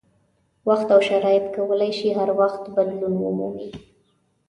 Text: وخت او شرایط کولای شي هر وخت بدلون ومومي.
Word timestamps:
وخت 0.67 0.87
او 0.95 0.99
شرایط 1.09 1.43
کولای 1.55 1.91
شي 1.99 2.09
هر 2.17 2.29
وخت 2.39 2.63
بدلون 2.75 3.13
ومومي. 3.21 3.71